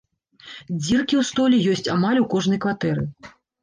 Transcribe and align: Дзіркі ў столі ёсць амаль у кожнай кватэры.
Дзіркі 0.85 1.15
ў 1.21 1.23
столі 1.31 1.63
ёсць 1.77 1.87
амаль 1.99 2.21
у 2.25 2.29
кожнай 2.35 2.59
кватэры. 2.69 3.11